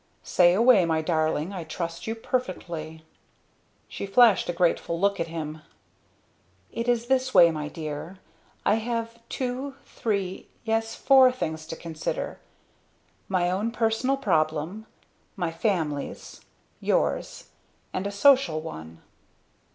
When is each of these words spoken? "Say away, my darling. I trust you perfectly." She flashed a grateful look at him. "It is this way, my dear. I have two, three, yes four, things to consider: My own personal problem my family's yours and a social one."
"Say 0.23 0.55
away, 0.55 0.83
my 0.83 1.03
darling. 1.03 1.53
I 1.53 1.63
trust 1.63 2.07
you 2.07 2.15
perfectly." 2.15 3.05
She 3.87 4.07
flashed 4.07 4.49
a 4.49 4.51
grateful 4.51 4.99
look 4.99 5.19
at 5.19 5.27
him. 5.27 5.61
"It 6.71 6.87
is 6.87 7.05
this 7.05 7.35
way, 7.35 7.51
my 7.51 7.67
dear. 7.67 8.17
I 8.65 8.77
have 8.81 9.19
two, 9.29 9.75
three, 9.85 10.47
yes 10.63 10.95
four, 10.95 11.31
things 11.31 11.67
to 11.67 11.75
consider: 11.75 12.39
My 13.27 13.51
own 13.51 13.69
personal 13.69 14.17
problem 14.17 14.87
my 15.35 15.51
family's 15.51 16.41
yours 16.79 17.49
and 17.93 18.07
a 18.07 18.11
social 18.11 18.59
one." 18.59 19.03